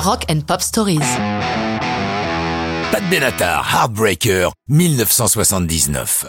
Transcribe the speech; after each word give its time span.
Rock 0.00 0.24
and 0.30 0.40
Pop 0.46 0.62
Stories. 0.62 0.98
Pat 2.90 3.02
Benatar, 3.10 3.68
Heartbreaker, 3.70 4.50
1979. 4.70 6.24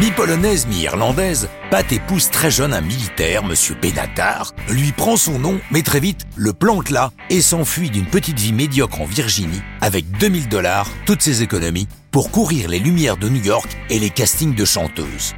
Mi-polonaise, 0.00 0.66
mi-irlandaise, 0.66 1.50
Pat 1.70 1.92
épouse 1.92 2.30
très 2.30 2.50
jeune 2.50 2.72
un 2.72 2.80
militaire, 2.80 3.44
Monsieur 3.44 3.74
Benatar, 3.74 4.52
lui 4.70 4.92
prend 4.92 5.18
son 5.18 5.38
nom, 5.38 5.60
mais 5.70 5.82
très 5.82 6.00
vite, 6.00 6.22
le 6.36 6.54
plante 6.54 6.88
là 6.88 7.12
et 7.28 7.42
s'enfuit 7.42 7.90
d'une 7.90 8.06
petite 8.06 8.40
vie 8.40 8.54
médiocre 8.54 9.02
en 9.02 9.04
Virginie 9.06 9.60
avec 9.82 10.10
2000 10.18 10.48
dollars, 10.48 10.88
toutes 11.04 11.20
ses 11.20 11.42
économies, 11.42 11.86
pour 12.12 12.30
courir 12.30 12.70
les 12.70 12.78
lumières 12.78 13.18
de 13.18 13.28
New 13.28 13.44
York 13.44 13.76
et 13.90 13.98
les 13.98 14.10
castings 14.10 14.54
de 14.54 14.64
chanteuses. 14.64 15.34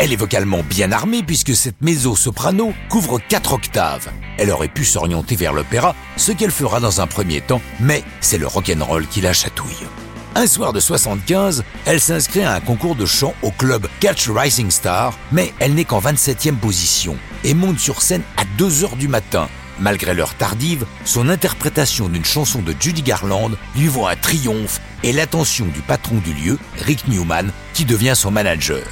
Elle 0.00 0.12
est 0.12 0.16
vocalement 0.16 0.62
bien 0.62 0.92
armée 0.92 1.24
puisque 1.24 1.56
cette 1.56 1.80
mezzo-soprano 1.80 2.72
couvre 2.88 3.18
4 3.18 3.54
octaves. 3.54 4.08
Elle 4.38 4.50
aurait 4.52 4.68
pu 4.68 4.84
s'orienter 4.84 5.34
vers 5.34 5.52
l'opéra, 5.52 5.96
ce 6.16 6.30
qu'elle 6.30 6.52
fera 6.52 6.78
dans 6.78 7.00
un 7.00 7.08
premier 7.08 7.40
temps, 7.40 7.60
mais 7.80 8.04
c'est 8.20 8.38
le 8.38 8.46
rock'n'roll 8.46 9.08
qui 9.08 9.20
la 9.20 9.32
chatouille. 9.32 9.88
Un 10.36 10.46
soir 10.46 10.72
de 10.72 10.78
75, 10.78 11.64
elle 11.84 12.00
s'inscrit 12.00 12.42
à 12.44 12.54
un 12.54 12.60
concours 12.60 12.94
de 12.94 13.06
chant 13.06 13.34
au 13.42 13.50
club 13.50 13.88
Catch 13.98 14.28
Rising 14.28 14.70
Star, 14.70 15.18
mais 15.32 15.52
elle 15.58 15.74
n'est 15.74 15.84
qu'en 15.84 16.00
27e 16.00 16.54
position 16.54 17.16
et 17.42 17.54
monte 17.54 17.80
sur 17.80 18.00
scène 18.00 18.22
à 18.36 18.44
2 18.56 18.84
heures 18.84 18.96
du 18.96 19.08
matin. 19.08 19.48
Malgré 19.80 20.14
l'heure 20.14 20.34
tardive, 20.34 20.86
son 21.04 21.28
interprétation 21.28 22.08
d'une 22.08 22.24
chanson 22.24 22.62
de 22.62 22.72
Judy 22.78 23.02
Garland 23.02 23.50
lui 23.74 23.88
vaut 23.88 24.06
un 24.06 24.16
triomphe 24.16 24.80
et 25.02 25.12
l'attention 25.12 25.66
du 25.66 25.80
patron 25.80 26.18
du 26.18 26.32
lieu, 26.34 26.58
Rick 26.78 27.08
Newman, 27.08 27.50
qui 27.74 27.84
devient 27.84 28.14
son 28.14 28.30
manager. 28.30 28.86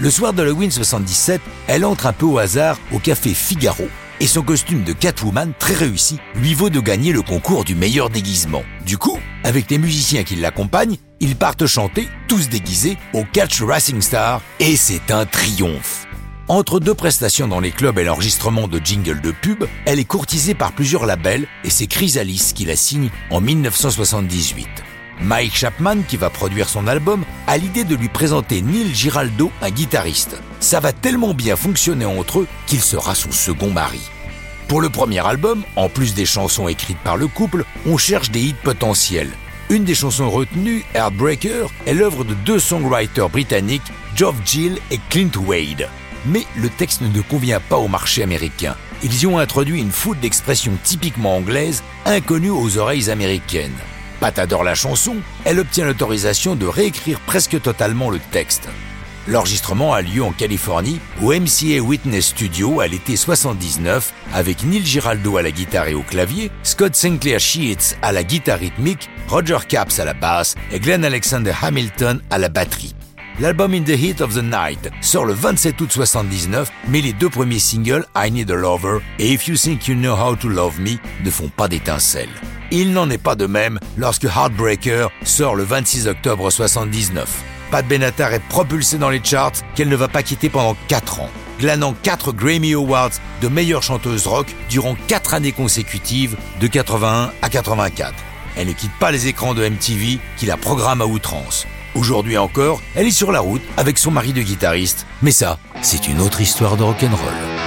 Le 0.00 0.12
soir 0.12 0.32
d'Halloween 0.32 0.70
77, 0.70 1.40
elle 1.66 1.84
entre 1.84 2.06
un 2.06 2.12
peu 2.12 2.24
au 2.24 2.38
hasard 2.38 2.78
au 2.92 3.00
café 3.00 3.34
Figaro 3.34 3.88
et 4.20 4.28
son 4.28 4.42
costume 4.42 4.84
de 4.84 4.92
Catwoman 4.92 5.52
très 5.58 5.74
réussi 5.74 6.20
lui 6.36 6.54
vaut 6.54 6.70
de 6.70 6.78
gagner 6.78 7.10
le 7.10 7.20
concours 7.20 7.64
du 7.64 7.74
meilleur 7.74 8.08
déguisement. 8.08 8.62
Du 8.86 8.96
coup, 8.96 9.18
avec 9.42 9.68
les 9.72 9.78
musiciens 9.78 10.22
qui 10.22 10.36
l'accompagnent, 10.36 10.98
ils 11.18 11.34
partent 11.34 11.66
chanter, 11.66 12.06
tous 12.28 12.48
déguisés, 12.48 12.96
au 13.12 13.24
Catch 13.24 13.60
Racing 13.60 14.00
Star 14.00 14.40
et 14.60 14.76
c'est 14.76 15.10
un 15.10 15.26
triomphe. 15.26 16.06
Entre 16.46 16.78
deux 16.78 16.94
prestations 16.94 17.48
dans 17.48 17.58
les 17.58 17.72
clubs 17.72 17.98
et 17.98 18.04
l'enregistrement 18.04 18.68
de 18.68 18.80
jingles 18.82 19.20
de 19.20 19.32
pub, 19.32 19.64
elle 19.84 19.98
est 19.98 20.04
courtisée 20.04 20.54
par 20.54 20.70
plusieurs 20.70 21.06
labels 21.06 21.48
et 21.64 21.70
c'est 21.70 21.88
Chrysalis 21.88 22.52
qui 22.54 22.66
la 22.66 22.76
signe 22.76 23.10
en 23.30 23.40
1978. 23.40 24.68
Mike 25.20 25.56
Chapman, 25.56 26.02
qui 26.06 26.16
va 26.16 26.30
produire 26.30 26.68
son 26.68 26.86
album, 26.86 27.24
a 27.46 27.58
l'idée 27.58 27.84
de 27.84 27.96
lui 27.96 28.08
présenter 28.08 28.62
Neil 28.62 28.94
Giraldo, 28.94 29.50
un 29.62 29.70
guitariste. 29.70 30.40
Ça 30.60 30.80
va 30.80 30.92
tellement 30.92 31.34
bien 31.34 31.56
fonctionner 31.56 32.04
entre 32.04 32.40
eux 32.40 32.46
qu'il 32.66 32.80
sera 32.80 33.14
son 33.14 33.32
second 33.32 33.70
mari. 33.70 34.00
Pour 34.68 34.80
le 34.80 34.90
premier 34.90 35.26
album, 35.26 35.64
en 35.76 35.88
plus 35.88 36.14
des 36.14 36.26
chansons 36.26 36.68
écrites 36.68 36.98
par 36.98 37.16
le 37.16 37.26
couple, 37.26 37.64
on 37.86 37.96
cherche 37.96 38.30
des 38.30 38.40
hits 38.40 38.54
potentiels. 38.62 39.30
Une 39.70 39.84
des 39.84 39.94
chansons 39.94 40.30
retenues, 40.30 40.84
Heartbreaker, 40.94 41.70
est 41.86 41.94
l'œuvre 41.94 42.24
de 42.24 42.34
deux 42.34 42.58
songwriters 42.58 43.28
britanniques, 43.28 43.92
Geoff 44.14 44.36
Gill 44.44 44.78
et 44.90 45.00
Clint 45.10 45.30
Wade. 45.46 45.88
Mais 46.26 46.44
le 46.56 46.68
texte 46.68 47.02
ne 47.02 47.20
convient 47.22 47.60
pas 47.60 47.76
au 47.76 47.88
marché 47.88 48.22
américain. 48.22 48.76
Ils 49.02 49.22
y 49.22 49.26
ont 49.26 49.38
introduit 49.38 49.80
une 49.80 49.92
foule 49.92 50.18
d'expressions 50.20 50.76
typiquement 50.84 51.36
anglaises, 51.36 51.82
inconnues 52.04 52.50
aux 52.50 52.78
oreilles 52.78 53.10
américaines. 53.10 53.76
Pat 54.20 54.38
adore 54.38 54.64
la 54.64 54.74
chanson, 54.74 55.16
elle 55.44 55.60
obtient 55.60 55.84
l'autorisation 55.84 56.56
de 56.56 56.66
réécrire 56.66 57.20
presque 57.20 57.60
totalement 57.60 58.10
le 58.10 58.18
texte. 58.32 58.68
L'enregistrement 59.28 59.92
a 59.92 60.00
lieu 60.00 60.22
en 60.22 60.32
Californie 60.32 61.00
au 61.22 61.32
MCA 61.32 61.80
Witness 61.82 62.28
Studio 62.28 62.80
à 62.80 62.86
l'été 62.86 63.14
79 63.14 64.12
avec 64.32 64.64
Neil 64.64 64.84
Giraldo 64.84 65.36
à 65.36 65.42
la 65.42 65.50
guitare 65.50 65.88
et 65.88 65.94
au 65.94 66.02
clavier, 66.02 66.50
Scott 66.62 66.94
Sinclair 66.94 67.38
Sheets 67.38 67.96
à 68.00 68.10
la 68.10 68.24
guitare 68.24 68.58
rythmique, 68.58 69.10
Roger 69.28 69.58
Capps 69.68 70.00
à 70.00 70.06
la 70.06 70.14
basse 70.14 70.54
et 70.72 70.80
Glenn 70.80 71.04
Alexander 71.04 71.52
Hamilton 71.60 72.22
à 72.30 72.38
la 72.38 72.48
batterie. 72.48 72.94
L'album 73.38 73.74
In 73.74 73.82
the 73.82 73.90
Heat 73.90 74.20
of 74.20 74.34
the 74.34 74.42
Night 74.42 74.90
sort 75.00 75.26
le 75.26 75.34
27 75.34 75.80
août 75.80 75.92
79, 75.92 76.72
mais 76.88 77.00
les 77.02 77.12
deux 77.12 77.28
premiers 77.28 77.60
singles, 77.60 78.04
I 78.16 78.32
Need 78.32 78.50
a 78.50 78.56
Lover 78.56 78.98
et 79.18 79.30
If 79.30 79.46
You 79.46 79.56
Think 79.56 79.86
You 79.86 79.94
Know 79.94 80.16
How 80.16 80.34
to 80.36 80.48
Love 80.48 80.80
Me, 80.80 80.96
ne 81.22 81.30
font 81.30 81.48
pas 81.48 81.68
d'étincelles. 81.68 82.28
Il 82.70 82.92
n'en 82.92 83.08
est 83.08 83.18
pas 83.18 83.34
de 83.34 83.46
même 83.46 83.78
lorsque 83.96 84.24
Heartbreaker 84.24 85.10
sort 85.24 85.56
le 85.56 85.64
26 85.64 86.06
octobre 86.06 86.50
79. 86.50 87.26
Pat 87.70 87.86
Benatar 87.86 88.34
est 88.34 88.42
propulsée 88.48 88.98
dans 88.98 89.08
les 89.08 89.22
charts 89.24 89.52
qu'elle 89.74 89.88
ne 89.88 89.96
va 89.96 90.08
pas 90.08 90.22
quitter 90.22 90.50
pendant 90.50 90.76
4 90.88 91.20
ans, 91.20 91.30
glanant 91.58 91.94
4 92.02 92.32
Grammy 92.32 92.74
Awards 92.74 93.12
de 93.40 93.48
meilleure 93.48 93.82
chanteuse 93.82 94.26
rock 94.26 94.54
durant 94.68 94.96
4 95.06 95.34
années 95.34 95.52
consécutives 95.52 96.36
de 96.60 96.66
81 96.66 97.32
à 97.40 97.48
84. 97.48 98.14
Elle 98.56 98.68
ne 98.68 98.72
quitte 98.72 98.96
pas 99.00 99.12
les 99.12 99.28
écrans 99.28 99.54
de 99.54 99.66
MTV 99.66 100.18
qui 100.36 100.46
la 100.46 100.56
programment 100.56 101.04
à 101.04 101.06
outrance. 101.06 101.66
Aujourd'hui 101.94 102.36
encore, 102.36 102.82
elle 102.94 103.06
est 103.06 103.10
sur 103.10 103.32
la 103.32 103.40
route 103.40 103.62
avec 103.78 103.96
son 103.96 104.10
mari 104.10 104.32
de 104.32 104.42
guitariste, 104.42 105.06
mais 105.22 105.32
ça, 105.32 105.58
c'est 105.80 106.06
une 106.06 106.20
autre 106.20 106.40
histoire 106.40 106.76
de 106.76 106.82
rock'n'roll. 106.82 107.57